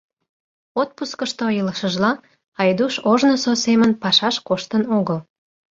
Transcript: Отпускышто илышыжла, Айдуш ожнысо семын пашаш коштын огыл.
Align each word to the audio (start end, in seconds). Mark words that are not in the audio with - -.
Отпускышто 0.81 1.45
илышыжла, 1.59 2.11
Айдуш 2.61 2.93
ожнысо 3.11 3.51
семын 3.65 3.91
пашаш 4.01 4.35
коштын 4.47 4.83
огыл. 4.97 5.19